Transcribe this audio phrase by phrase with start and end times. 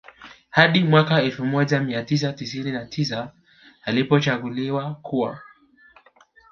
[0.49, 3.31] Hadi mwaka elfu moja mia tisa tisini na tisa
[3.83, 5.39] alipochaguliwa kuwa